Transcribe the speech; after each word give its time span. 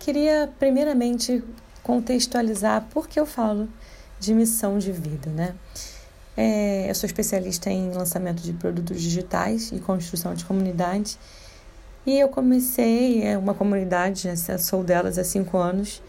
queria 0.00 0.50
primeiramente 0.58 1.44
contextualizar 1.82 2.86
por 2.90 3.06
que 3.06 3.20
eu 3.20 3.26
falo 3.26 3.68
de 4.18 4.34
missão 4.34 4.78
de 4.78 4.90
vida, 4.90 5.30
né? 5.30 5.54
É, 6.36 6.90
eu 6.90 6.94
sou 6.94 7.06
especialista 7.06 7.70
em 7.70 7.92
lançamento 7.92 8.42
de 8.42 8.52
produtos 8.54 9.00
digitais 9.00 9.70
e 9.72 9.78
construção 9.78 10.34
de 10.34 10.44
comunidades. 10.44 11.18
E 12.06 12.18
eu 12.18 12.28
comecei 12.28 13.22
é, 13.22 13.36
uma 13.36 13.52
comunidade, 13.52 14.26
né, 14.26 14.36
sou 14.58 14.82
delas 14.82 15.18
há 15.18 15.24
cinco 15.24 15.58
anos 15.58 16.02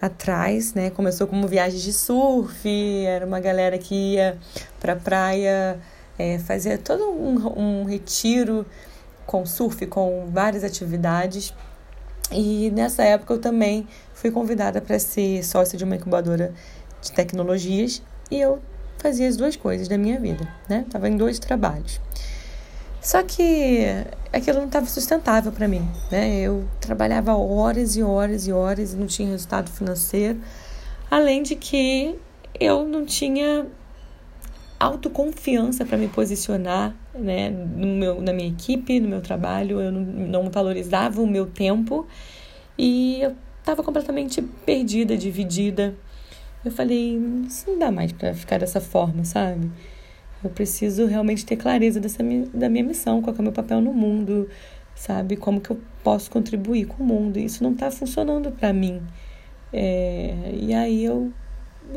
atrás, 0.00 0.74
né? 0.74 0.90
Começou 0.90 1.26
como 1.26 1.48
viagem 1.48 1.80
de 1.80 1.92
surf, 1.92 2.68
era 3.06 3.24
uma 3.24 3.40
galera 3.40 3.78
que 3.78 3.94
ia 3.94 4.38
para 4.78 4.94
praia, 4.94 5.80
é, 6.18 6.38
todo 6.84 7.04
um, 7.10 7.80
um 7.80 7.84
retiro 7.84 8.66
com 9.26 9.46
surf, 9.46 9.86
com 9.86 10.28
várias 10.30 10.64
atividades. 10.64 11.54
E 12.30 12.70
nessa 12.70 13.02
época 13.02 13.34
eu 13.34 13.38
também 13.38 13.86
fui 14.12 14.30
convidada 14.30 14.80
para 14.80 14.98
ser 14.98 15.42
sócia 15.44 15.78
de 15.78 15.84
uma 15.84 15.96
incubadora 15.96 16.52
de 17.00 17.12
tecnologias 17.12 18.02
e 18.30 18.40
eu 18.40 18.60
fazia 18.98 19.28
as 19.28 19.36
duas 19.36 19.56
coisas 19.56 19.88
da 19.88 19.96
minha 19.96 20.18
vida, 20.18 20.46
né? 20.68 20.84
Tava 20.90 21.08
em 21.08 21.16
dois 21.16 21.38
trabalhos. 21.38 22.00
Só 23.00 23.22
que 23.22 23.84
aquilo 24.32 24.58
não 24.58 24.66
estava 24.66 24.86
sustentável 24.86 25.52
para 25.52 25.68
mim, 25.68 25.88
né? 26.10 26.40
Eu 26.40 26.68
trabalhava 26.80 27.34
horas 27.34 27.96
e 27.96 28.02
horas 28.02 28.46
e 28.46 28.52
horas 28.52 28.92
e 28.92 28.96
não 28.96 29.06
tinha 29.06 29.28
resultado 29.30 29.70
financeiro, 29.70 30.40
além 31.10 31.42
de 31.42 31.54
que 31.54 32.18
eu 32.58 32.86
não 32.86 33.06
tinha 33.06 33.66
autoconfiança 34.78 35.84
para 35.84 35.98
me 35.98 36.08
posicionar, 36.08 36.94
né, 37.14 37.50
no 37.50 37.86
meu, 37.86 38.20
na 38.20 38.32
minha 38.32 38.48
equipe, 38.48 39.00
no 39.00 39.08
meu 39.08 39.20
trabalho, 39.20 39.80
eu 39.80 39.90
não, 39.90 40.00
não 40.00 40.50
valorizava 40.50 41.20
o 41.20 41.26
meu 41.26 41.46
tempo 41.46 42.06
e 42.78 43.20
eu 43.20 43.34
estava 43.58 43.82
completamente 43.82 44.40
perdida, 44.64 45.16
dividida. 45.16 45.94
Eu 46.64 46.70
falei, 46.70 47.18
isso 47.46 47.70
não 47.70 47.78
dá 47.78 47.90
mais 47.90 48.12
para 48.12 48.34
ficar 48.34 48.58
dessa 48.58 48.80
forma, 48.80 49.24
sabe? 49.24 49.70
Eu 50.42 50.50
preciso 50.50 51.06
realmente 51.06 51.44
ter 51.44 51.56
clareza 51.56 51.98
dessa, 51.98 52.22
da 52.54 52.68
minha 52.68 52.84
missão, 52.84 53.20
qual 53.20 53.34
é 53.34 53.38
o 53.38 53.42
meu 53.42 53.52
papel 53.52 53.80
no 53.80 53.92
mundo, 53.92 54.48
sabe? 54.94 55.36
Como 55.36 55.60
que 55.60 55.70
eu 55.70 55.80
posso 56.04 56.30
contribuir 56.30 56.86
com 56.86 57.02
o 57.02 57.06
mundo. 57.06 57.38
Isso 57.38 57.62
não 57.62 57.72
está 57.72 57.90
funcionando 57.90 58.52
para 58.52 58.72
mim. 58.72 59.02
É, 59.72 60.52
e 60.54 60.72
aí 60.72 61.04
eu 61.04 61.32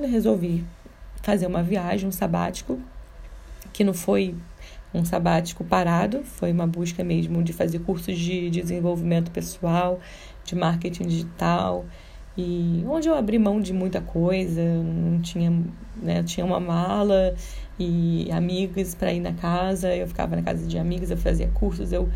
resolvi 0.09 0.63
fazer 1.21 1.47
uma 1.47 1.63
viagem, 1.63 2.07
um 2.07 2.11
sabático, 2.11 2.79
que 3.71 3.83
não 3.83 3.93
foi 3.93 4.35
um 4.93 5.05
sabático 5.05 5.63
parado, 5.63 6.23
foi 6.23 6.51
uma 6.51 6.67
busca 6.67 7.03
mesmo 7.03 7.41
de 7.43 7.53
fazer 7.53 7.79
cursos 7.79 8.17
de 8.17 8.49
desenvolvimento 8.49 9.31
pessoal, 9.31 9.99
de 10.43 10.55
marketing 10.55 11.07
digital, 11.07 11.85
e 12.37 12.83
onde 12.87 13.09
eu 13.09 13.15
abri 13.15 13.37
mão 13.37 13.59
de 13.59 13.73
muita 13.73 14.01
coisa, 14.01 14.61
não 14.61 15.21
tinha, 15.21 15.51
né, 16.01 16.23
tinha 16.23 16.45
uma 16.45 16.59
mala 16.59 17.35
e 17.77 18.29
amigas 18.31 18.95
para 18.95 19.11
ir 19.11 19.19
na 19.19 19.33
casa, 19.33 19.93
eu 19.95 20.07
ficava 20.07 20.35
na 20.35 20.41
casa 20.41 20.65
de 20.65 20.77
amigas, 20.77 21.11
eu 21.11 21.17
fazia 21.17 21.47
cursos, 21.53 21.91
eu 21.91 22.09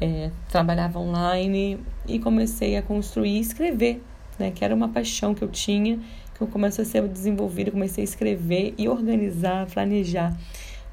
é, 0.00 0.30
trabalhava 0.48 0.98
online 0.98 1.78
e 2.06 2.18
comecei 2.18 2.76
a 2.76 2.82
construir 2.82 3.36
e 3.36 3.40
escrever, 3.40 4.02
né, 4.38 4.50
que 4.50 4.64
era 4.64 4.74
uma 4.74 4.88
paixão 4.88 5.34
que 5.34 5.42
eu 5.42 5.48
tinha, 5.48 5.98
que 6.46 6.52
comecei 6.52 6.84
a 6.84 6.86
ser 6.86 7.06
desenvolvida, 7.08 7.70
comecei 7.70 8.02
a 8.02 8.04
escrever 8.04 8.74
e 8.78 8.88
organizar, 8.88 9.66
planejar 9.66 10.36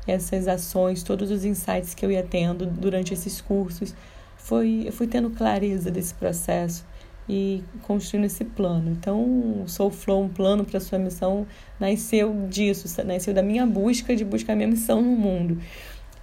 essas 0.07 0.47
ações, 0.47 1.03
todos 1.03 1.31
os 1.31 1.45
insights 1.45 1.93
que 1.93 2.05
eu 2.05 2.11
ia 2.11 2.23
tendo 2.23 2.65
durante 2.65 3.13
esses 3.13 3.41
cursos. 3.41 3.93
Foi, 4.37 4.83
eu 4.85 4.91
fui 4.91 5.07
tendo 5.07 5.29
clareza 5.31 5.89
desse 5.89 6.13
processo 6.13 6.85
e 7.27 7.63
construindo 7.81 8.25
esse 8.25 8.45
plano. 8.45 8.91
Então, 8.91 9.19
o 9.63 9.65
Soul 9.67 9.89
Flow, 9.89 10.23
um 10.23 10.29
plano 10.29 10.63
para 10.63 10.79
sua 10.79 10.99
missão, 10.99 11.47
nasceu 11.79 12.47
disso, 12.47 12.87
nasceu 13.03 13.33
da 13.33 13.41
minha 13.41 13.65
busca 13.65 14.15
de 14.15 14.23
buscar 14.23 14.55
minha 14.55 14.67
missão 14.67 15.01
no 15.01 15.11
mundo. 15.11 15.59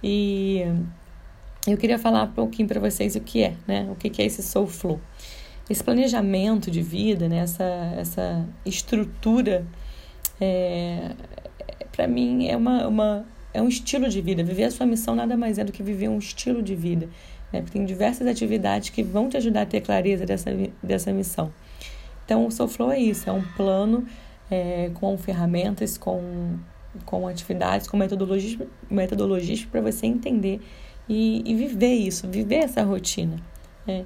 E 0.01 0.61
eu 1.67 1.77
queria 1.77 1.99
falar 1.99 2.23
um 2.23 2.31
pouquinho 2.31 2.67
para 2.67 2.79
vocês 2.79 3.15
o 3.15 3.19
que 3.19 3.43
é, 3.43 3.55
né? 3.67 3.87
O 3.91 3.95
que 3.95 4.21
é 4.21 4.25
esse 4.25 4.41
Soul 4.41 4.67
Flow. 4.67 4.99
Esse 5.69 5.83
planejamento 5.83 6.69
de 6.69 6.81
vida, 6.81 7.27
né? 7.29 7.37
essa, 7.37 7.63
essa 7.97 8.45
estrutura, 8.65 9.65
é, 10.39 11.11
para 11.91 12.07
mim 12.07 12.47
é 12.47 12.57
uma, 12.57 12.87
uma, 12.87 13.25
é 13.53 13.61
um 13.61 13.67
estilo 13.67 14.09
de 14.09 14.21
vida. 14.21 14.43
Viver 14.43 14.65
a 14.65 14.71
sua 14.71 14.85
missão 14.85 15.15
nada 15.15 15.37
mais 15.37 15.57
é 15.57 15.63
do 15.63 15.71
que 15.71 15.81
viver 15.81 16.09
um 16.09 16.17
estilo 16.17 16.61
de 16.61 16.75
vida 16.75 17.09
né? 17.53 17.61
Porque 17.61 17.77
tem 17.77 17.85
diversas 17.85 18.25
atividades 18.27 18.89
que 18.89 19.03
vão 19.03 19.29
te 19.29 19.37
ajudar 19.37 19.61
a 19.61 19.65
ter 19.67 19.79
clareza 19.81 20.25
dessa, 20.25 20.49
dessa 20.81 21.13
missão. 21.13 21.53
Então, 22.25 22.47
o 22.47 22.51
Soul 22.51 22.67
Flow 22.67 22.91
é 22.91 22.97
isso, 22.97 23.29
é 23.29 23.31
um 23.31 23.43
plano 23.55 24.05
é, 24.49 24.89
com 24.95 25.15
ferramentas, 25.17 25.97
com, 25.97 26.57
com 27.05 27.27
atividades, 27.27 27.87
com 27.87 27.95
metodologias, 27.95 28.57
metodologias 28.89 29.63
para 29.63 29.81
você 29.81 30.07
entender 30.07 30.59
e, 31.07 31.43
e, 31.45 31.53
viver 31.53 31.93
isso, 31.93 32.27
viver 32.27 32.55
essa 32.55 32.81
rotina. 32.81 33.35
Né? 33.85 34.05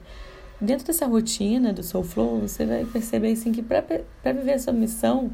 Dentro 0.59 0.87
dessa 0.87 1.05
rotina 1.05 1.71
do 1.71 1.83
Soul 1.83 2.03
Flow, 2.03 2.39
você 2.41 2.65
vai 2.65 2.83
perceber 2.85 3.31
assim, 3.31 3.51
que 3.51 3.61
para 3.61 3.83
viver 4.33 4.51
essa 4.51 4.71
missão, 4.71 5.31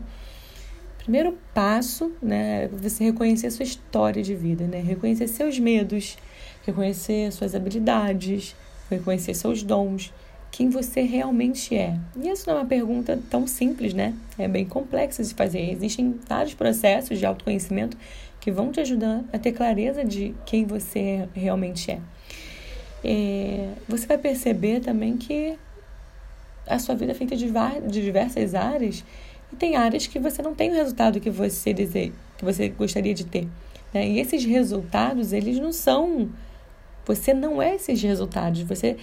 primeiro 0.98 1.38
passo 1.54 2.12
né, 2.22 2.66
é 2.66 2.68
você 2.68 3.06
reconhecer 3.06 3.50
sua 3.52 3.64
história 3.64 4.22
de 4.22 4.36
vida, 4.36 4.66
né? 4.68 4.82
reconhecer 4.82 5.28
seus 5.28 5.58
medos, 5.58 6.18
reconhecer 6.66 7.32
suas 7.32 7.56
habilidades, 7.56 8.54
reconhecer 8.90 9.34
seus 9.34 9.64
dons, 9.64 10.14
quem 10.52 10.70
você 10.70 11.02
realmente 11.02 11.76
é. 11.76 11.98
E 12.16 12.30
isso 12.30 12.44
não 12.48 12.58
é 12.58 12.60
uma 12.60 12.66
pergunta 12.66 13.20
tão 13.30 13.48
simples, 13.48 13.94
né? 13.94 14.14
É 14.38 14.48
bem 14.48 14.66
complexa 14.66 15.24
de 15.24 15.34
fazer. 15.34 15.72
Existem 15.72 16.20
vários 16.28 16.54
processos 16.54 17.18
de 17.18 17.26
autoconhecimento 17.26 17.98
que 18.40 18.52
vão 18.52 18.72
te 18.72 18.80
ajudar 18.80 19.24
a 19.34 19.40
ter 19.40 19.52
clareza 19.52 20.04
de 20.06 20.36
quem 20.46 20.66
você 20.66 21.28
realmente 21.34 21.90
é. 21.90 22.00
É 23.04 23.74
você 23.88 24.06
vai 24.08 24.18
perceber 24.18 24.80
também 24.80 25.18
que 25.18 25.58
a 26.68 26.80
sua 26.80 26.96
vida 26.96 27.12
é 27.12 27.16
feita 27.16 27.36
de, 27.36 27.46
de 27.46 28.02
diversas 28.02 28.56
áreas 28.56 29.04
e 29.52 29.56
tem 29.56 29.76
áreas 29.76 30.08
que 30.08 30.20
você 30.20 30.42
não 30.42 30.56
tem 30.56 30.72
o 30.72 30.74
resultado 30.74 31.20
que 31.20 31.30
você 31.30 31.74
deseja, 31.74 32.14
que 32.38 32.46
você 32.46 32.70
gostaria 32.70 33.14
de 33.14 33.26
ter. 33.26 33.48
Né? 33.94 34.08
E 34.08 34.20
esses 34.20 34.44
resultados, 34.46 35.34
eles 35.34 35.60
não 35.60 35.72
são 35.72 36.30
você 37.06 37.34
não 37.34 37.62
é 37.62 37.76
esses 37.76 38.02
resultados. 38.02 38.62
Você 38.62 38.98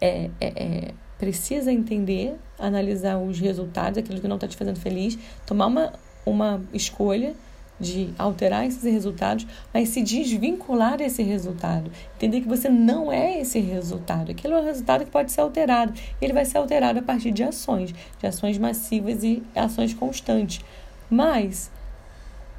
é, 0.00 0.30
é, 0.40 0.46
é, 0.46 0.94
precisa 1.18 1.72
entender, 1.72 2.34
analisar 2.58 3.18
os 3.18 3.38
resultados, 3.38 3.98
aquilo 3.98 4.20
que 4.20 4.28
não 4.28 4.36
está 4.36 4.46
te 4.46 4.56
fazendo 4.56 4.78
feliz, 4.78 5.18
tomar 5.46 5.66
uma, 5.66 5.92
uma 6.24 6.62
escolha 6.72 7.34
de 7.80 8.10
alterar 8.18 8.66
esses 8.66 8.84
resultados, 8.84 9.46
mas 9.72 9.88
se 9.88 10.02
desvincular 10.02 10.98
desse 10.98 11.22
resultado. 11.22 11.90
Entender 12.16 12.42
que 12.42 12.48
você 12.48 12.68
não 12.68 13.10
é 13.10 13.40
esse 13.40 13.58
resultado. 13.58 14.30
Aquilo 14.30 14.54
é 14.54 14.60
um 14.60 14.64
resultado 14.64 15.04
que 15.04 15.10
pode 15.10 15.32
ser 15.32 15.40
alterado. 15.40 15.94
Ele 16.20 16.32
vai 16.32 16.44
ser 16.44 16.58
alterado 16.58 16.98
a 16.98 17.02
partir 17.02 17.30
de 17.30 17.42
ações, 17.42 17.94
de 18.18 18.26
ações 18.26 18.58
massivas 18.58 19.24
e 19.24 19.42
ações 19.56 19.94
constantes. 19.94 20.62
Mas 21.08 21.70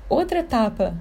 outra 0.09 0.39
etapa 0.39 0.97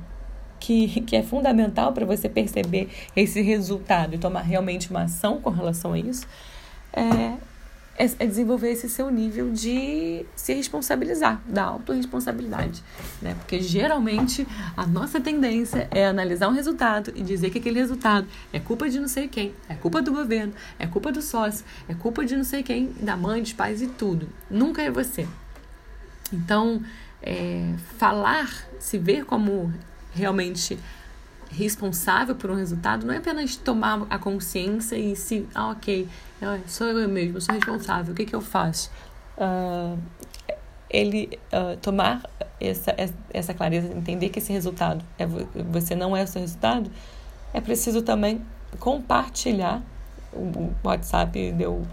que, 0.60 1.00
que 1.00 1.16
é 1.16 1.22
fundamental 1.22 1.92
para 1.92 2.04
você 2.04 2.28
perceber 2.28 2.90
esse 3.16 3.40
resultado 3.40 4.14
e 4.14 4.18
tomar 4.18 4.42
realmente 4.42 4.90
uma 4.90 5.04
ação 5.04 5.40
com 5.40 5.50
relação 5.50 5.94
a 5.94 5.98
isso, 5.98 6.26
é, 6.92 7.36
é, 8.00 8.24
é 8.24 8.26
desenvolver 8.26 8.70
esse 8.70 8.88
seu 8.88 9.10
nível 9.10 9.50
de 9.50 10.24
se 10.34 10.54
responsabilizar, 10.54 11.42
da 11.46 11.64
autorresponsabilidade. 11.64 12.82
Né? 13.20 13.34
Porque 13.34 13.60
geralmente 13.60 14.48
a 14.74 14.86
nossa 14.86 15.20
tendência 15.20 15.86
é 15.90 16.06
analisar 16.06 16.48
um 16.48 16.52
resultado 16.52 17.12
e 17.14 17.22
dizer 17.22 17.50
que 17.50 17.58
aquele 17.58 17.78
resultado 17.78 18.26
é 18.54 18.58
culpa 18.58 18.88
de 18.88 18.98
não 18.98 19.06
sei 19.08 19.28
quem, 19.28 19.54
é 19.68 19.74
culpa 19.74 20.00
do 20.00 20.12
governo, 20.12 20.54
é 20.78 20.86
culpa 20.86 21.12
do 21.12 21.20
sócio, 21.20 21.62
é 21.86 21.94
culpa 21.94 22.24
de 22.24 22.34
não 22.34 22.44
sei 22.44 22.62
quem, 22.62 22.90
da 23.02 23.18
mãe, 23.18 23.42
dos 23.42 23.52
pais 23.52 23.82
e 23.82 23.86
tudo. 23.86 24.26
Nunca 24.50 24.80
é 24.80 24.90
você. 24.90 25.28
Então, 26.32 26.82
é, 27.22 27.74
falar, 27.98 28.50
se 28.78 28.96
ver 28.96 29.26
como 29.26 29.70
realmente 30.14 30.78
responsável 31.50 32.34
por 32.34 32.50
um 32.50 32.54
resultado 32.54 33.06
não 33.06 33.12
é 33.12 33.18
apenas 33.18 33.56
tomar 33.56 34.06
a 34.08 34.18
consciência 34.18 34.96
e 34.96 35.16
se, 35.16 35.46
ah, 35.54 35.70
ok, 35.70 36.08
sou 36.66 36.86
eu 36.86 37.08
mesmo, 37.08 37.40
sou 37.40 37.54
responsável, 37.54 38.12
o 38.12 38.16
que, 38.16 38.24
que 38.24 38.34
eu 38.34 38.40
faço? 38.40 38.90
Uh, 39.36 39.98
ele 40.88 41.38
uh, 41.52 41.76
tomar 41.78 42.22
essa, 42.60 42.94
essa 43.32 43.54
clareza, 43.54 43.92
entender 43.92 44.28
que 44.28 44.38
esse 44.38 44.52
resultado 44.52 45.04
é 45.18 45.26
você 45.26 45.94
não 45.94 46.16
é 46.16 46.22
o 46.22 46.26
seu 46.26 46.40
resultado, 46.40 46.90
é 47.52 47.60
preciso 47.60 48.02
também 48.02 48.44
compartilhar. 48.78 49.82
O 50.32 50.72
WhatsApp 50.84 51.52
deu 51.52 51.84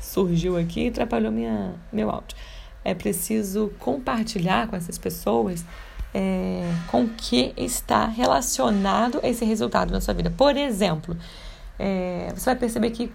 surgiu 0.00 0.56
aqui 0.56 0.84
e 0.84 0.88
atrapalhou 0.88 1.30
minha, 1.30 1.74
meu 1.92 2.10
áudio. 2.10 2.36
É 2.84 2.94
preciso 2.94 3.72
compartilhar 3.78 4.68
com 4.68 4.76
essas 4.76 4.98
pessoas 4.98 5.64
é, 6.18 6.62
com 6.86 7.06
que 7.06 7.52
está 7.58 8.06
relacionado 8.06 9.20
esse 9.22 9.44
resultado 9.44 9.92
na 9.92 10.00
sua 10.00 10.14
vida. 10.14 10.30
Por 10.30 10.56
exemplo, 10.56 11.14
é, 11.78 12.32
você 12.34 12.46
vai 12.46 12.56
perceber 12.56 12.88
que 12.88 13.12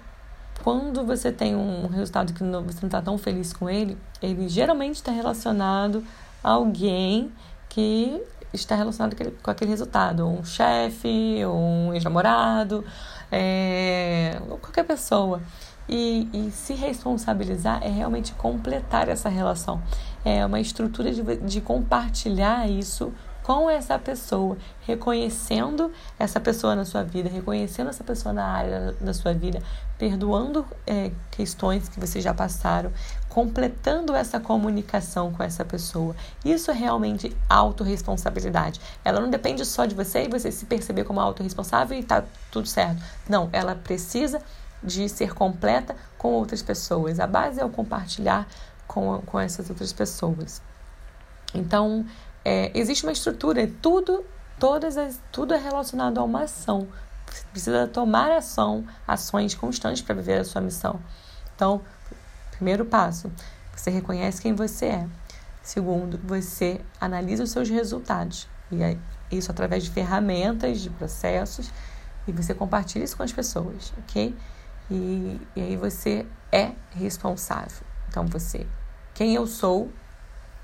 quando 0.64 1.04
você 1.04 1.32
tem 1.32 1.56
um 1.56 1.88
resultado 1.88 2.32
que 2.32 2.44
não, 2.44 2.62
você 2.62 2.78
não 2.80 2.88
está 2.88 3.02
tão 3.02 3.18
feliz 3.18 3.54
com 3.54 3.68
ele, 3.68 3.98
ele 4.22 4.48
geralmente 4.48 4.98
está 4.98 5.12
relacionado 5.12 6.04
a 6.44 6.52
alguém 6.52 7.32
que 7.70 8.22
está 8.54 8.76
relacionado 8.76 9.16
com 9.42 9.50
aquele, 9.50 9.72
resultado. 9.72 10.28
Um 10.28 10.46
chefe, 10.46 11.44
um 11.44 11.92
ex-namorado, 11.96 12.86
é, 13.32 14.40
qualquer 14.62 14.84
pessoa. 14.84 15.42
E, 15.90 16.30
e, 16.32 16.52
se 16.52 16.74
responsabilizar 16.74 17.82
é 17.84 17.90
realmente 17.90 18.32
completar 18.34 19.10
essa 19.10 19.28
relação. 19.28 19.82
É 20.24 20.46
uma 20.46 20.60
estrutura 20.60 21.12
de, 21.12 21.22
de 21.38 21.62
compartilhar 21.62 22.70
isso 22.70 23.14
com 23.44 23.70
essa 23.70 23.98
pessoa, 23.98 24.58
reconhecendo 24.82 25.92
essa 26.20 26.40
pessoa 26.40 26.76
na 26.76 26.86
sua 26.86 27.04
vida, 27.04 27.30
reconhecendo 27.30 27.90
essa 27.90 28.04
pessoa 28.04 28.32
na 28.32 28.46
área 28.46 28.96
da 29.02 29.14
sua 29.14 29.34
vida, 29.34 29.62
perdoando 29.98 30.66
é, 30.86 31.12
questões 31.32 31.90
que 31.90 32.00
vocês 32.00 32.24
já 32.24 32.34
passaram, 32.34 32.92
completando 33.28 34.16
essa 34.16 34.40
comunicação 34.40 35.32
com 35.32 35.42
essa 35.44 35.66
pessoa. 35.66 36.16
Isso 36.46 36.70
é 36.70 36.74
realmente 36.74 37.36
autorresponsabilidade. 37.50 38.80
Ela 39.04 39.20
não 39.20 39.30
depende 39.30 39.66
só 39.66 39.86
de 39.86 39.96
você 39.96 40.26
e 40.26 40.30
você 40.30 40.52
se 40.52 40.66
perceber 40.66 41.04
como 41.04 41.20
autorresponsável 41.20 41.98
e 41.98 42.04
tá 42.04 42.24
tudo 42.52 42.68
certo. 42.68 43.02
Não, 43.28 43.50
ela 43.52 43.76
precisa 43.76 44.42
de 44.84 45.08
ser 45.08 45.34
completa 45.34 45.96
com 46.18 46.30
outras 46.30 46.62
pessoas. 46.62 47.20
A 47.20 47.28
base 47.28 47.60
é 47.60 47.66
o 47.66 47.70
compartilhar 47.70 48.48
com, 48.92 49.22
com 49.22 49.40
essas 49.40 49.70
outras 49.70 49.94
pessoas. 49.94 50.62
Então, 51.54 52.06
é, 52.44 52.78
existe 52.78 53.04
uma 53.04 53.14
estrutura, 53.14 53.70
tudo, 53.82 54.26
todas 54.60 54.98
as, 54.98 55.20
tudo 55.32 55.54
é 55.54 55.58
relacionado 55.58 56.18
a 56.18 56.24
uma 56.24 56.44
ação. 56.44 56.90
Você 57.26 57.46
precisa 57.52 57.88
tomar 57.88 58.32
ação, 58.32 58.86
ações 59.08 59.56
constantes 59.56 60.02
para 60.02 60.14
viver 60.16 60.42
a 60.42 60.44
sua 60.44 60.60
missão. 60.60 61.00
Então, 61.56 61.82
primeiro 62.52 62.84
passo, 62.84 63.32
você 63.74 63.90
reconhece 63.90 64.42
quem 64.42 64.54
você 64.54 64.88
é. 64.88 65.08
Segundo, 65.64 66.20
você 66.22 66.82
analisa 67.00 67.44
os 67.44 67.52
seus 67.52 67.70
resultados. 67.70 68.50
E 68.70 68.84
é 68.84 68.98
isso 69.32 69.52
através 69.52 69.86
de 69.86 69.90
ferramentas, 69.90 70.82
de 70.82 70.90
processos, 70.90 71.72
e 72.28 72.32
você 72.34 72.54
compartilha 72.54 73.06
isso 73.06 73.16
com 73.16 73.24
as 73.24 73.32
pessoas, 73.32 73.94
ok? 74.00 74.36
E, 74.90 75.40
e 75.56 75.62
aí 75.62 75.78
você 75.78 76.26
é 76.52 76.74
responsável. 76.92 77.86
Então, 78.10 78.26
você, 78.26 78.68
quem 79.14 79.36
eu 79.36 79.46
sou, 79.48 79.92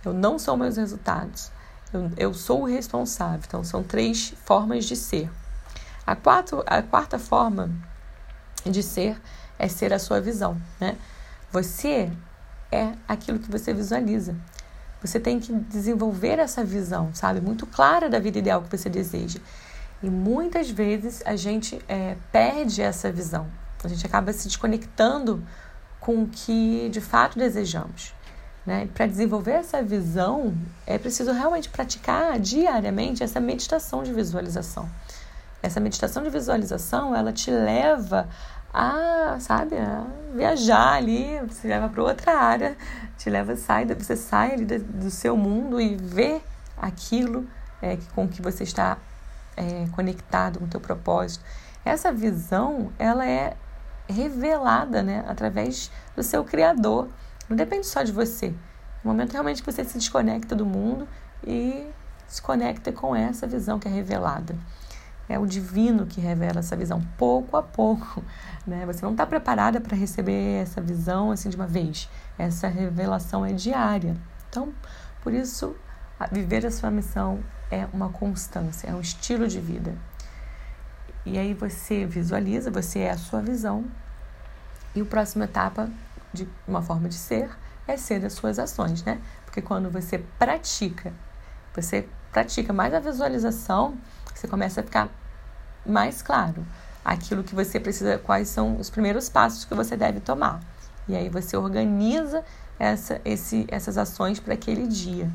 eu 0.06 0.14
não 0.14 0.40
sou 0.40 0.56
meus 0.58 0.78
resultados. 0.78 1.52
Eu, 1.94 2.12
eu 2.18 2.34
sou 2.34 2.62
o 2.62 2.66
responsável. 2.66 3.42
Então, 3.46 3.64
são 3.64 3.84
três 3.84 4.34
formas 4.46 4.86
de 4.86 4.96
ser. 4.96 5.30
A, 6.06 6.16
quatro, 6.16 6.64
a 6.66 6.82
quarta 6.82 7.20
forma 7.20 7.70
de 8.66 8.82
ser 8.84 9.20
é 9.60 9.68
ser 9.68 9.94
a 9.94 10.00
sua 10.00 10.22
visão, 10.22 10.62
né? 10.80 10.98
Você 11.52 12.12
é 12.72 12.94
aquilo 13.08 13.40
que 13.40 13.50
você 13.50 13.74
visualiza. 13.74 14.36
Você 15.02 15.20
tem 15.20 15.40
que 15.40 15.54
desenvolver 15.54 16.40
essa 16.40 16.64
visão, 16.64 17.14
sabe? 17.14 17.40
Muito 17.40 17.66
clara 17.66 18.10
da 18.10 18.20
vida 18.20 18.40
ideal 18.40 18.62
que 18.62 18.76
você 18.76 18.90
deseja. 18.90 19.40
E 20.02 20.10
muitas 20.10 20.70
vezes 20.70 21.22
a 21.26 21.36
gente 21.36 21.80
é, 21.88 22.18
perde 22.32 22.82
essa 22.82 23.12
visão. 23.12 23.48
A 23.84 23.88
gente 23.88 24.06
acaba 24.06 24.34
se 24.34 24.48
desconectando 24.48 25.44
com 26.00 26.24
o 26.24 26.28
que 26.28 26.90
de 26.90 27.02
fato 27.02 27.38
desejamos. 27.38 28.14
Né? 28.68 28.90
Para 28.94 29.08
desenvolver 29.08 29.52
essa 29.52 29.82
visão, 29.82 30.54
é 30.86 30.98
preciso 30.98 31.32
realmente 31.32 31.70
praticar 31.70 32.38
diariamente 32.38 33.24
essa 33.24 33.40
meditação 33.40 34.04
de 34.04 34.12
visualização. 34.12 34.90
Essa 35.64 35.80
meditação 35.80 36.22
de 36.22 36.30
visualização, 36.30 37.16
ela 37.16 37.32
te 37.32 37.50
leva 37.50 38.28
a, 38.74 39.38
sabe, 39.40 39.78
a 39.78 40.06
viajar 40.36 40.96
ali, 40.96 41.40
você 41.48 41.66
leva 41.70 41.88
para 41.88 42.04
outra 42.04 42.38
área, 42.38 42.76
te 43.18 43.30
leva, 43.30 43.56
sai, 43.56 43.86
você 43.86 44.18
sai 44.18 44.52
ali 44.52 44.66
do 44.66 45.10
seu 45.10 45.38
mundo 45.38 45.80
e 45.80 45.96
vê 45.96 46.42
aquilo 46.76 47.48
é, 47.82 47.98
com 48.14 48.28
que 48.28 48.42
você 48.42 48.64
está 48.64 48.98
é, 49.56 49.88
conectado 49.94 50.60
com 50.60 50.66
o 50.66 50.68
teu 50.68 50.82
propósito. 50.82 51.42
Essa 51.86 52.12
visão, 52.12 52.92
ela 53.00 53.26
é 53.26 53.56
revelada, 54.10 55.02
né, 55.02 55.24
através 55.26 55.90
do 56.18 56.22
seu 56.22 56.44
criador. 56.44 57.08
Não 57.50 57.56
depende 57.56 57.86
só 57.88 58.04
de 58.04 58.12
você. 58.12 58.50
No 59.04 59.12
momento 59.12 59.34
realmente 59.34 59.62
que 59.64 59.72
você 59.72 59.84
se 59.84 59.98
desconecta 59.98 60.56
do 60.56 60.66
mundo 60.66 61.08
e 61.46 61.88
se 62.28 62.42
conecta 62.42 62.92
com 62.92 63.16
essa 63.16 63.48
visão 63.48 63.80
que 63.80 63.88
é 63.88 63.92
revelada. 63.92 64.56
É 65.30 65.38
o 65.38 65.46
divino 65.46 66.06
que 66.06 66.22
revela 66.22 66.60
essa 66.60 66.76
visão, 66.76 67.02
pouco 67.18 67.58
a 67.58 67.64
pouco. 67.64 68.24
Né? 68.68 68.86
Você 68.86 69.02
não 69.06 69.14
está 69.14 69.26
preparada 69.26 69.80
para 69.80 69.96
receber 69.96 70.62
essa 70.62 70.82
visão 70.82 71.32
assim 71.32 71.48
de 71.48 71.56
uma 71.56 71.66
vez. 71.66 72.10
Essa 72.38 72.68
revelação 72.68 73.46
é 73.46 73.54
diária. 73.54 74.14
Então, 74.50 74.74
por 75.22 75.34
isso, 75.34 75.74
viver 76.34 76.66
a 76.66 76.72
sua 76.72 76.92
missão 76.92 77.40
é 77.72 77.88
uma 77.94 78.10
constância, 78.10 78.90
é 78.90 78.94
um 78.94 79.00
estilo 79.00 79.48
de 79.48 79.62
vida. 79.62 79.96
E 81.26 81.38
aí 81.38 81.54
você 81.54 82.06
visualiza, 82.06 82.70
você 82.70 83.00
é 83.00 83.12
a 83.12 83.18
sua 83.18 83.42
visão. 83.42 83.86
E 84.94 85.00
a 85.00 85.06
próxima 85.06 85.46
etapa 85.46 85.90
de 86.38 86.50
uma 86.68 86.82
forma 86.82 87.10
de 87.10 87.16
ser 87.16 87.50
é 87.88 87.98
ser 87.98 88.24
as 88.26 88.34
suas 88.34 88.60
ações, 88.60 89.04
né? 89.04 89.20
Porque 89.46 89.62
quando 89.62 89.90
você 89.90 90.20
pratica, 90.38 91.14
você 91.74 92.08
pratica 92.32 92.74
mais 92.74 92.94
a 92.94 93.00
visualização, 93.00 93.98
você 94.34 94.48
começa 94.48 94.82
a 94.82 94.84
ficar 94.84 95.10
mais 95.86 96.22
claro 96.22 96.66
aquilo 97.04 97.44
que 97.44 97.56
você 97.56 97.80
precisa, 97.80 98.18
quais 98.18 98.50
são 98.50 98.78
os 98.78 98.90
primeiros 98.90 99.30
passos 99.30 99.64
que 99.64 99.74
você 99.74 99.96
deve 99.96 100.20
tomar. 100.20 100.60
E 101.08 101.16
aí 101.16 101.30
você 101.30 101.56
organiza 101.56 102.44
essa, 102.78 103.22
esse, 103.24 103.66
essas 103.70 103.98
ações 103.98 104.40
para 104.40 104.54
aquele 104.54 104.86
dia. 104.88 105.30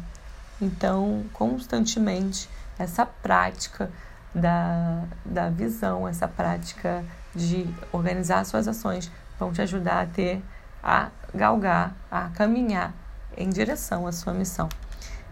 Então, 0.61 1.25
constantemente, 1.33 2.49
essa 2.79 3.07
prática 3.07 3.91
da, 4.35 5.05
da 5.25 5.49
visão, 5.49 6.07
essa 6.07 6.29
prática 6.29 7.03
de 7.35 7.67
organizar 7.91 8.45
suas 8.45 8.69
ações 8.69 9.11
vão 9.39 9.53
te 9.53 9.63
ajudar 9.63 10.03
a 10.03 10.07
ter 10.07 10.43
a 10.82 11.11
galgar, 11.34 11.94
a 12.11 12.29
caminhar 12.31 12.93
em 13.37 13.49
direção 13.49 14.06
à 14.06 14.12
sua 14.12 14.34
missão. 14.34 14.69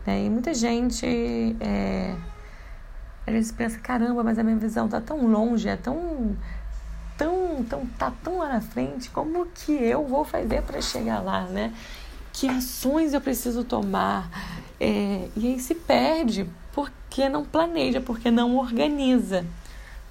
Né? 0.06 0.24
E 0.24 0.30
muita 0.30 0.54
gente 0.54 1.06
é, 1.60 2.14
pensa, 3.56 3.78
caramba, 3.78 4.22
mas 4.22 4.38
a 4.38 4.42
minha 4.42 4.56
visão 4.56 4.86
está 4.86 5.00
tão 5.00 5.26
longe, 5.26 5.68
é 5.68 5.76
tão, 5.76 6.36
tão, 7.16 7.64
tão, 7.68 7.86
tá 7.98 8.12
tão 8.22 8.38
lá 8.38 8.48
na 8.48 8.60
frente, 8.60 9.10
como 9.10 9.46
que 9.46 9.72
eu 9.72 10.06
vou 10.06 10.24
fazer 10.24 10.62
para 10.62 10.80
chegar 10.80 11.20
lá, 11.20 11.42
né? 11.44 11.72
Que 12.32 12.48
ações 12.48 13.12
eu 13.12 13.20
preciso 13.20 13.64
tomar? 13.64 14.30
É, 14.78 15.28
e 15.36 15.48
aí 15.48 15.60
se 15.60 15.74
perde 15.74 16.48
porque 16.72 17.28
não 17.28 17.44
planeja, 17.44 18.00
porque 18.00 18.30
não 18.30 18.56
organiza. 18.56 19.44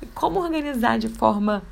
E 0.02 0.06
como 0.06 0.40
organizar 0.40 1.00
de 1.00 1.10
forma 1.10 1.64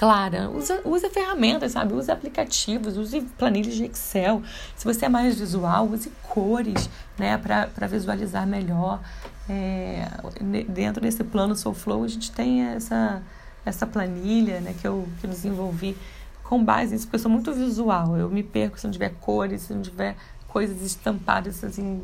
clara. 0.00 0.48
Usa, 0.48 0.80
usa 0.82 1.10
ferramentas, 1.10 1.72
sabe? 1.72 1.92
Use 1.92 2.10
aplicativos, 2.10 2.96
use 2.96 3.20
planilhas 3.36 3.74
de 3.74 3.84
Excel. 3.84 4.42
Se 4.74 4.86
você 4.86 5.04
é 5.04 5.08
mais 5.10 5.38
visual, 5.38 5.86
use 5.86 6.10
cores, 6.22 6.88
né? 7.18 7.36
Para 7.36 7.86
visualizar 7.86 8.46
melhor. 8.46 8.98
É, 9.46 10.08
dentro 10.66 11.02
desse 11.02 11.22
plano 11.22 11.54
Soulflow, 11.54 12.02
a 12.02 12.08
gente 12.08 12.32
tem 12.32 12.62
essa, 12.62 13.22
essa 13.62 13.86
planilha, 13.86 14.60
né? 14.60 14.74
Que 14.80 14.88
eu, 14.88 15.06
que 15.20 15.26
eu 15.26 15.30
desenvolvi 15.30 15.94
com 16.42 16.64
base 16.64 16.94
nisso, 16.94 17.04
porque 17.04 17.16
eu 17.16 17.20
sou 17.20 17.30
muito 17.30 17.52
visual. 17.52 18.16
Eu 18.16 18.30
me 18.30 18.42
perco 18.42 18.80
se 18.80 18.86
não 18.86 18.92
tiver 18.92 19.12
cores, 19.20 19.62
se 19.62 19.74
não 19.74 19.82
tiver 19.82 20.16
coisas 20.52 20.82
estampadas 20.82 21.62
assim 21.64 22.02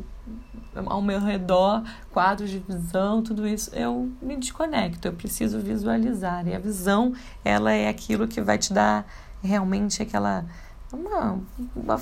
ao 0.85 1.01
meu 1.01 1.19
redor, 1.19 1.83
quadros 2.11 2.49
de 2.49 2.59
visão, 2.59 3.23
tudo 3.23 3.47
isso, 3.47 3.73
eu 3.73 4.11
me 4.21 4.37
desconecto, 4.37 5.07
eu 5.07 5.13
preciso 5.13 5.59
visualizar. 5.59 6.47
E 6.47 6.53
a 6.53 6.59
visão, 6.59 7.13
ela 7.43 7.71
é 7.71 7.87
aquilo 7.87 8.27
que 8.27 8.41
vai 8.41 8.57
te 8.57 8.71
dar 8.71 9.05
realmente 9.41 10.01
aquela 10.01 10.45
uma, 10.93 11.39
uma 11.75 11.99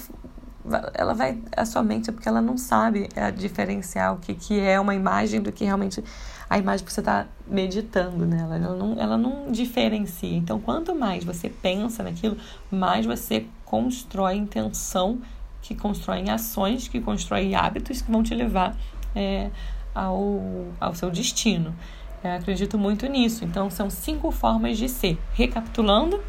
ela 0.94 1.14
vai 1.14 1.40
a 1.56 1.64
sua 1.66 1.84
mente 1.84 2.10
é 2.10 2.14
porque 2.14 2.28
ela 2.28 2.42
não 2.42 2.58
sabe 2.58 3.08
é, 3.16 3.30
diferenciar 3.32 4.16
o 4.16 4.18
que, 4.18 4.34
que 4.34 4.60
é 4.60 4.80
uma 4.80 4.96
imagem 4.96 5.40
do 5.40 5.52
que 5.52 5.64
realmente 5.64 6.04
a 6.50 6.58
imagem 6.58 6.86
que 6.86 6.92
você 6.92 7.02
está 7.02 7.28
meditando 7.48 8.25
nela. 8.25 8.56
Ela 8.56 8.75
não, 8.75 9.00
ela 9.00 9.18
não 9.18 9.52
diferencia. 9.52 10.36
Então, 10.36 10.60
quanto 10.60 10.96
mais 10.96 11.24
você 11.24 11.50
pensa 11.50 12.04
naquilo, 12.04 12.38
mais 12.72 13.06
você 13.06 13.46
constrói 13.64 14.36
intenção 14.36 15.20
que 15.66 15.74
constroem 15.74 16.30
ações, 16.30 16.88
que 16.88 17.02
constroem 17.02 17.56
hábitos 17.56 18.02
que 18.02 18.12
vão 18.12 18.22
te 18.22 18.36
levar 18.36 18.78
é, 19.16 19.50
ao, 19.94 20.40
ao 20.80 20.94
seu 20.94 21.10
destino. 21.10 21.76
Eu 22.24 22.32
acredito 22.34 22.78
muito 22.78 23.08
nisso. 23.08 23.44
Então, 23.44 23.70
são 23.70 23.90
cinco 23.90 24.32
formas 24.32 24.78
de 24.78 24.88
ser. 24.88 25.20
Recapitulando, 25.34 26.24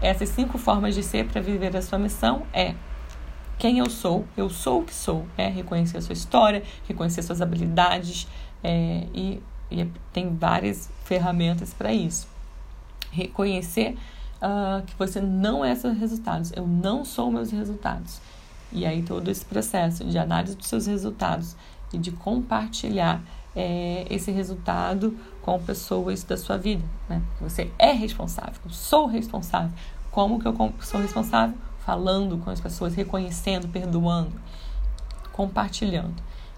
essas 0.00 0.30
cinco 0.30 0.56
formas 0.56 0.94
de 0.94 1.02
ser 1.02 1.26
para 1.26 1.42
viver 1.42 1.76
a 1.76 1.82
sua 1.82 1.98
missão 1.98 2.42
é 2.52 2.74
quem 3.58 3.78
eu 3.78 3.88
sou, 3.88 4.24
eu 4.36 4.50
sou 4.50 4.80
o 4.80 4.84
que 4.84 4.94
sou, 4.94 5.26
é 5.36 5.48
reconhecer 5.48 5.98
a 5.98 6.02
sua 6.02 6.12
história, 6.12 6.62
reconhecer 6.88 7.22
suas 7.22 7.40
habilidades 7.40 8.26
é, 8.62 9.06
e, 9.14 9.40
e 9.70 9.86
tem 10.12 10.34
várias 10.34 10.90
ferramentas 11.04 11.72
para 11.72 11.92
isso. 11.92 12.26
Reconhecer 13.12 13.96
uh, 14.42 14.82
que 14.84 14.94
você 14.98 15.20
não 15.20 15.64
é 15.64 15.74
seus 15.74 15.96
resultados. 15.96 16.52
Eu 16.54 16.66
não 16.66 17.04
sou 17.04 17.30
meus 17.30 17.50
resultados. 17.50 18.20
E 18.74 18.84
aí 18.84 19.02
todo 19.02 19.30
esse 19.30 19.44
processo 19.44 20.04
de 20.04 20.18
análise 20.18 20.56
dos 20.56 20.66
seus 20.66 20.86
resultados 20.86 21.56
e 21.92 21.98
de 21.98 22.10
compartilhar 22.10 23.22
é, 23.54 24.04
esse 24.10 24.30
resultado 24.32 25.16
com 25.40 25.58
pessoas 25.60 26.24
da 26.24 26.36
sua 26.36 26.58
vida. 26.58 26.82
Né? 27.08 27.22
Você 27.40 27.70
é 27.78 27.92
responsável, 27.92 28.60
eu 28.64 28.70
sou 28.70 29.06
responsável. 29.06 29.70
Como 30.10 30.40
que 30.40 30.46
eu 30.46 30.72
sou 30.80 31.00
responsável? 31.00 31.56
Falando 31.80 32.38
com 32.38 32.50
as 32.50 32.60
pessoas, 32.60 32.94
reconhecendo, 32.94 33.68
perdoando, 33.68 34.32
compartilhando. 35.32 36.14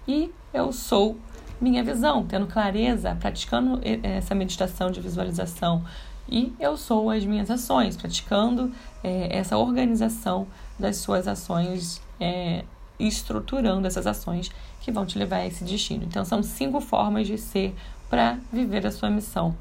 E 0.07 0.31
eu 0.53 0.71
sou 0.71 1.17
minha 1.59 1.83
visão, 1.83 2.25
tendo 2.25 2.47
clareza, 2.47 3.15
praticando 3.19 3.79
essa 4.03 4.33
meditação 4.33 4.89
de 4.89 5.01
visualização. 5.01 5.83
E 6.29 6.53
eu 6.59 6.77
sou 6.77 7.09
as 7.09 7.25
minhas 7.25 7.49
ações, 7.49 7.97
praticando 7.97 8.71
é, 9.03 9.37
essa 9.37 9.57
organização 9.57 10.47
das 10.77 10.97
suas 10.97 11.27
ações 11.27 12.01
é, 12.19 12.63
estruturando 12.99 13.87
essas 13.87 14.07
ações 14.07 14.51
que 14.81 14.91
vão 14.91 15.05
te 15.05 15.17
levar 15.17 15.37
a 15.37 15.47
esse 15.47 15.63
destino. 15.63 16.03
Então, 16.03 16.23
são 16.23 16.41
cinco 16.41 16.79
formas 16.79 17.27
de 17.27 17.37
ser 17.37 17.75
para 18.09 18.37
viver 18.51 18.85
a 18.85 18.91
sua 18.91 19.09
missão. 19.09 19.55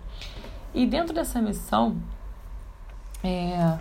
E 0.74 0.86
dentro 0.86 1.14
dessa 1.14 1.40
missão, 1.40 1.96
é, 3.24 3.78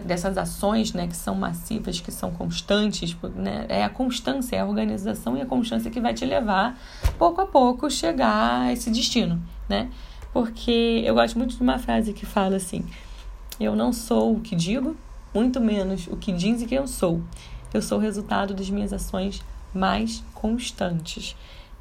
dessas 0.00 0.38
ações 0.38 0.92
né, 0.92 1.06
que 1.06 1.16
são 1.16 1.34
massivas, 1.34 2.00
que 2.00 2.12
são 2.12 2.30
constantes, 2.30 3.16
né, 3.34 3.66
é 3.68 3.84
a 3.84 3.88
constância, 3.88 4.56
é 4.56 4.60
a 4.60 4.66
organização 4.66 5.36
e 5.36 5.42
a 5.42 5.46
constância 5.46 5.90
que 5.90 6.00
vai 6.00 6.14
te 6.14 6.24
levar, 6.24 6.78
pouco 7.18 7.40
a 7.40 7.46
pouco, 7.46 7.90
chegar 7.90 8.62
a 8.62 8.72
esse 8.72 8.90
destino. 8.90 9.42
Né? 9.68 9.90
Porque 10.32 11.02
eu 11.04 11.14
gosto 11.14 11.38
muito 11.38 11.56
de 11.56 11.62
uma 11.62 11.78
frase 11.78 12.12
que 12.12 12.26
fala 12.26 12.56
assim: 12.56 12.84
Eu 13.58 13.76
não 13.76 13.92
sou 13.92 14.36
o 14.36 14.40
que 14.40 14.56
digo, 14.56 14.96
muito 15.34 15.60
menos 15.60 16.06
o 16.06 16.16
que 16.16 16.32
dizem 16.32 16.66
que 16.66 16.74
eu 16.74 16.86
sou. 16.86 17.20
Eu 17.72 17.82
sou 17.82 17.98
o 17.98 18.00
resultado 18.00 18.54
das 18.54 18.70
minhas 18.70 18.92
ações 18.92 19.42
mais 19.74 20.22
constantes. 20.32 21.36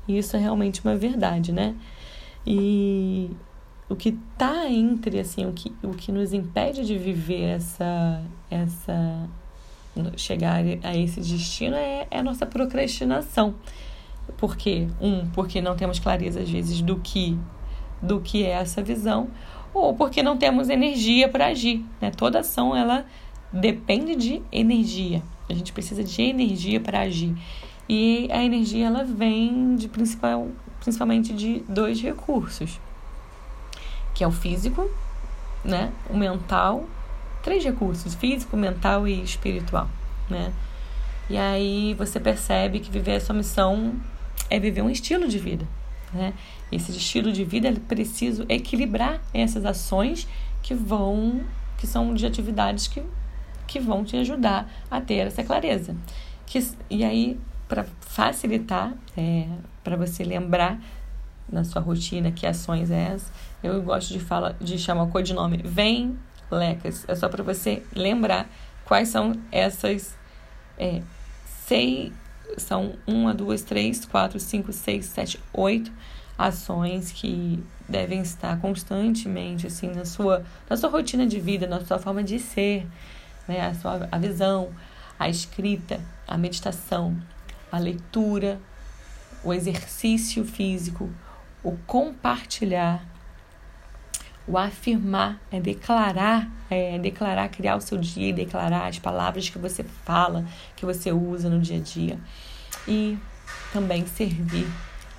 E 0.08 0.18
isso 0.18 0.36
é 0.36 0.40
realmente 0.40 0.82
uma 0.84 0.96
verdade, 0.96 1.52
né? 1.52 1.76
E 2.46 3.30
o 3.88 3.96
que 3.96 4.18
está 4.34 4.70
entre 4.70 5.20
assim, 5.20 5.46
o 5.46 5.54
que, 5.54 5.72
o 5.84 5.92
que 5.92 6.12
nos 6.12 6.34
impede 6.34 6.86
de 6.86 6.98
viver 6.98 7.44
essa 7.44 8.22
essa 8.50 9.30
chegar 10.18 10.64
a 10.82 10.98
esse 10.98 11.22
destino 11.22 11.76
é, 11.76 12.08
é 12.10 12.20
a 12.20 12.24
nossa 12.24 12.46
procrastinação. 12.46 13.54
Por 14.38 14.58
quê? 14.58 14.88
Um, 15.00 15.30
porque 15.30 15.62
não 15.62 15.76
temos 15.76 16.00
clareza 16.00 16.40
às 16.40 16.50
vezes 16.50 16.82
do 16.82 16.98
que 16.98 17.38
do 18.02 18.20
que 18.20 18.44
é 18.44 18.50
essa 18.50 18.82
visão, 18.84 19.30
ou 19.74 19.94
porque 19.94 20.22
não 20.22 20.38
temos 20.38 20.68
energia 20.68 21.30
para 21.30 21.48
agir, 21.48 21.86
né? 22.02 22.12
Toda 22.12 22.40
ação 22.40 22.76
ela 22.76 23.06
depende 23.54 24.16
de 24.16 24.42
energia. 24.52 25.22
A 25.48 25.54
gente 25.54 25.72
precisa 25.72 26.04
de 26.04 26.22
energia 26.22 26.80
para 26.80 27.02
agir. 27.02 27.36
E 27.88 28.28
a 28.32 28.44
energia 28.44 28.88
ela 28.88 29.04
vem 29.04 29.76
de 29.76 29.88
principal, 29.88 30.48
principalmente 30.80 31.34
de 31.34 31.60
dois 31.70 32.02
recursos, 32.02 32.80
que 34.16 34.24
é 34.24 34.28
o 34.28 34.32
físico, 34.32 34.90
né, 35.64 35.92
o 36.10 36.18
mental, 36.18 36.86
três 37.44 37.64
recursos, 37.64 38.16
físico, 38.16 38.58
mental 38.58 39.08
e 39.08 39.22
espiritual, 39.22 39.90
né? 40.30 40.52
E 41.30 41.38
aí 41.38 41.94
você 41.94 42.20
percebe 42.20 42.80
que 42.80 42.90
viver 42.90 43.16
a 43.16 43.22
sua 43.22 43.36
missão 43.36 43.94
é 44.50 44.60
viver 44.60 44.82
um 44.82 44.90
estilo 44.90 45.28
de 45.28 45.38
vida, 45.38 45.68
né? 46.14 46.34
Esse 46.72 46.92
estilo 46.92 47.32
de 47.32 47.44
vida 47.44 47.68
é 47.68 47.74
preciso 47.74 48.46
equilibrar 48.50 49.22
essas 49.34 49.66
ações 49.66 50.28
que 50.62 50.74
vão 50.74 51.42
que 51.78 51.86
são 51.86 52.14
de 52.14 52.26
atividades 52.26 52.88
que 52.88 53.04
que 53.68 53.80
vão 53.80 54.04
te 54.04 54.18
ajudar 54.18 54.70
a 54.90 55.02
ter 55.02 55.28
essa 55.28 55.44
clareza. 55.44 55.96
Que, 56.46 56.60
e 56.90 57.04
aí, 57.04 57.40
para 57.68 57.86
facilitar, 58.02 58.94
é, 59.18 59.48
para 59.84 59.96
você 59.96 60.24
lembrar 60.24 60.80
na 61.52 61.64
sua 61.64 61.82
rotina 61.82 62.32
que 62.32 62.46
ações 62.46 62.90
é 62.90 63.14
essa, 63.14 63.32
eu 63.62 63.82
gosto 63.82 64.14
de, 64.14 64.20
fala, 64.20 64.56
de 64.60 64.78
chamar 64.78 65.04
o 65.04 65.08
codinome 65.10 65.58
Vem 65.64 66.18
Lecas. 66.52 67.06
É 67.08 67.16
só 67.16 67.30
para 67.30 67.44
você 67.44 67.84
lembrar 67.96 68.50
quais 68.86 69.10
são 69.10 69.34
essas 69.52 70.18
é, 70.78 71.02
seis. 71.66 72.12
São 72.58 72.94
uma, 73.08 73.34
duas, 73.34 73.64
três, 73.64 74.06
quatro, 74.06 74.40
cinco, 74.40 74.72
seis, 74.72 75.06
sete, 75.06 75.40
oito 75.54 75.92
ações 76.38 77.12
que 77.12 77.64
devem 77.88 78.22
estar 78.22 78.60
constantemente 78.60 79.68
assim 79.68 79.88
na 79.88 80.06
sua, 80.06 80.44
na 80.70 80.76
sua 80.76 80.90
rotina 80.90 81.26
de 81.26 81.40
vida, 81.40 81.68
na 81.68 81.84
sua 81.84 82.00
forma 82.00 82.24
de 82.24 82.40
ser, 82.40 82.88
né? 83.48 83.62
a, 83.62 83.74
sua, 83.74 84.08
a 84.12 84.18
visão, 84.18 84.70
a 85.20 85.30
escrita, 85.30 86.00
a 86.28 86.38
meditação, 86.38 87.16
a 87.72 87.78
leitura, 87.78 88.60
o 89.44 89.54
exercício 89.54 90.46
físico, 90.46 91.10
o 91.64 91.78
compartilhar, 91.86 93.06
o 94.48 94.58
afirmar, 94.58 95.40
é 95.52 95.60
declarar, 95.60 96.50
é 96.70 97.00
declarar, 97.00 97.48
criar 97.50 97.78
o 97.78 97.82
seu 97.82 97.98
dia 97.98 98.30
e 98.30 98.34
declarar 98.34 98.88
as 98.88 99.00
palavras 99.00 99.50
que 99.50 99.58
você 99.58 99.84
fala, 99.84 100.46
que 100.76 100.86
você 100.86 101.12
usa 101.12 101.50
no 101.50 101.60
dia 101.60 101.78
a 101.78 101.82
dia. 101.82 102.20
E 102.88 103.18
também 103.72 104.06
servir. 104.06 104.68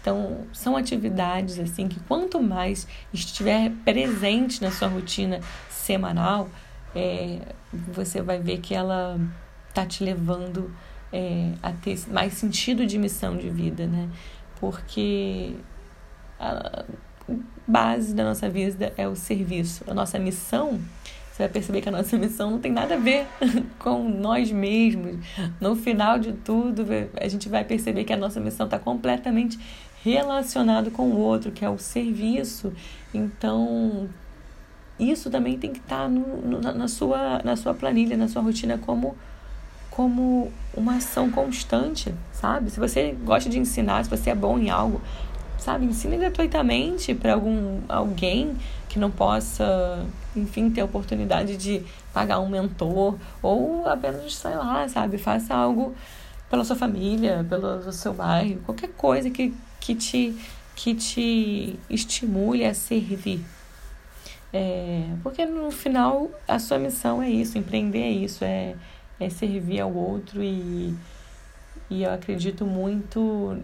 Então, 0.00 0.46
são 0.52 0.76
atividades 0.76 1.58
assim 1.58 1.88
que 1.88 1.98
quanto 2.00 2.42
mais 2.42 2.86
estiver 3.12 3.70
presente 3.84 4.60
na 4.60 4.70
sua 4.70 4.88
rotina 4.88 5.40
semanal, 5.70 6.50
é, 6.94 7.40
você 7.72 8.22
vai 8.22 8.38
ver 8.38 8.58
que 8.58 8.74
ela 8.74 9.18
tá 9.72 9.84
te 9.84 10.04
levando 10.04 10.70
é, 11.12 11.52
a 11.62 11.72
ter 11.72 11.98
mais 12.08 12.34
sentido 12.34 12.86
de 12.86 12.98
missão 12.98 13.36
de 13.36 13.48
vida, 13.48 13.86
né? 13.86 14.08
Porque 14.60 15.54
a 16.38 16.84
base 17.66 18.14
da 18.14 18.24
nossa 18.24 18.48
vida 18.48 18.92
é 18.96 19.08
o 19.08 19.16
serviço. 19.16 19.84
A 19.86 19.94
nossa 19.94 20.18
missão, 20.18 20.80
você 21.32 21.44
vai 21.44 21.48
perceber 21.48 21.80
que 21.80 21.88
a 21.88 21.92
nossa 21.92 22.16
missão 22.18 22.50
não 22.50 22.58
tem 22.58 22.72
nada 22.72 22.94
a 22.94 22.98
ver 22.98 23.26
com 23.78 24.08
nós 24.08 24.50
mesmos. 24.50 25.16
No 25.60 25.74
final 25.74 26.18
de 26.18 26.32
tudo, 26.32 26.84
a 27.20 27.28
gente 27.28 27.48
vai 27.48 27.64
perceber 27.64 28.04
que 28.04 28.12
a 28.12 28.16
nossa 28.16 28.40
missão 28.40 28.66
está 28.66 28.78
completamente 28.78 29.58
relacionado 30.02 30.90
com 30.90 31.08
o 31.08 31.16
outro, 31.16 31.50
que 31.50 31.64
é 31.64 31.70
o 31.70 31.78
serviço. 31.78 32.72
Então, 33.12 34.08
isso 34.98 35.30
também 35.30 35.58
tem 35.58 35.72
que 35.72 35.78
estar 35.78 36.04
tá 36.04 36.08
no, 36.08 36.40
no, 36.42 36.60
na, 36.60 36.88
sua, 36.88 37.40
na 37.44 37.56
sua 37.56 37.74
planilha, 37.74 38.16
na 38.16 38.28
sua 38.28 38.42
rotina, 38.42 38.78
como, 38.78 39.16
como 39.90 40.52
uma 40.76 40.96
ação 40.96 41.30
constante, 41.30 42.14
sabe? 42.32 42.70
Se 42.70 42.78
você 42.78 43.16
gosta 43.24 43.50
de 43.50 43.58
ensinar, 43.58 44.04
se 44.04 44.10
você 44.10 44.30
é 44.30 44.34
bom 44.34 44.58
em 44.58 44.70
algo, 44.70 45.00
sabe? 45.58 45.86
Ensine 45.86 46.16
gratuitamente 46.16 47.14
para 47.14 47.34
algum 47.34 47.80
alguém 47.88 48.56
que 48.88 48.98
não 48.98 49.10
possa, 49.10 50.06
enfim, 50.36 50.70
ter 50.70 50.82
a 50.82 50.84
oportunidade 50.84 51.56
de 51.56 51.82
pagar 52.12 52.38
um 52.38 52.48
mentor 52.48 53.16
ou 53.42 53.88
apenas, 53.88 54.36
sei 54.36 54.54
lá, 54.54 54.88
sabe? 54.88 55.18
Faça 55.18 55.54
algo 55.54 55.94
pela 56.48 56.64
sua 56.64 56.76
família, 56.76 57.44
pelo 57.48 57.90
seu 57.92 58.12
bairro, 58.12 58.60
qualquer 58.64 58.90
coisa 58.90 59.28
que, 59.30 59.52
que, 59.80 59.94
te, 59.96 60.36
que 60.76 60.94
te 60.94 61.76
estimule 61.90 62.64
a 62.64 62.72
servir, 62.72 63.44
é, 64.56 65.02
porque 65.20 65.44
no 65.44 65.68
final 65.72 66.30
a 66.46 66.60
sua 66.60 66.78
missão 66.78 67.20
é 67.20 67.28
isso, 67.28 67.58
empreender 67.58 68.02
é 68.02 68.10
isso, 68.10 68.44
é, 68.44 68.76
é 69.18 69.28
servir 69.28 69.80
ao 69.80 69.92
outro 69.92 70.40
e, 70.40 70.96
e 71.90 72.04
eu 72.04 72.12
acredito 72.12 72.64
muito 72.64 73.60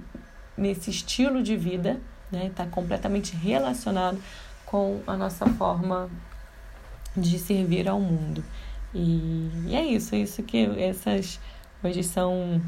nesse 0.58 0.90
estilo 0.90 1.44
de 1.44 1.56
vida, 1.56 2.00
né? 2.28 2.46
Está 2.46 2.66
completamente 2.66 3.36
relacionado 3.36 4.20
com 4.66 5.00
a 5.06 5.16
nossa 5.16 5.46
forma 5.46 6.10
de 7.16 7.38
servir 7.38 7.88
ao 7.88 8.00
mundo. 8.00 8.42
E, 8.92 9.48
e 9.68 9.76
é 9.76 9.84
isso, 9.84 10.16
é 10.16 10.18
isso 10.18 10.42
que 10.42 10.58
essas 10.76 11.38
hoje 11.84 12.02
são 12.02 12.60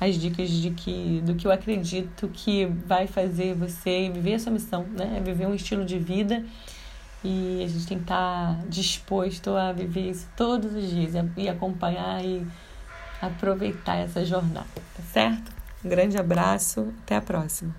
as 0.00 0.16
dicas 0.16 0.50
de 0.50 0.72
que 0.72 1.22
do 1.24 1.36
que 1.36 1.46
eu 1.46 1.52
acredito 1.52 2.28
que 2.34 2.66
vai 2.66 3.06
fazer 3.06 3.54
você 3.54 4.10
viver 4.12 4.34
a 4.34 4.38
sua 4.40 4.50
missão, 4.50 4.82
né? 4.88 5.22
Viver 5.24 5.46
um 5.46 5.54
estilo 5.54 5.84
de 5.84 6.00
vida 6.00 6.44
e 7.22 7.62
a 7.64 7.68
gente 7.68 7.86
tem 7.86 7.98
que 7.98 8.04
estar 8.04 8.56
tá 8.56 8.64
disposto 8.68 9.50
a 9.50 9.72
viver 9.72 10.10
isso 10.10 10.28
todos 10.36 10.74
os 10.74 10.90
dias 10.90 11.12
e 11.36 11.48
acompanhar 11.48 12.24
e 12.24 12.46
aproveitar 13.20 13.96
essa 13.96 14.24
jornada, 14.24 14.66
tá 14.74 15.02
certo? 15.12 15.52
Um 15.84 15.88
grande 15.88 16.16
abraço, 16.16 16.92
até 17.02 17.16
a 17.16 17.20
próxima. 17.20 17.74